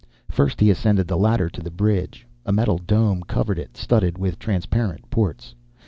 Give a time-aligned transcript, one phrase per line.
[0.31, 2.25] First he ascended the ladder to the bridge.
[2.43, 5.53] A metal dome covered it, studded with transparent ports.